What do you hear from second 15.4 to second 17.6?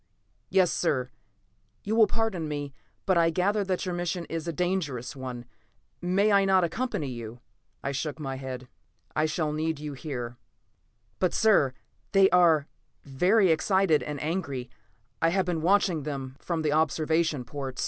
been watching them from the observation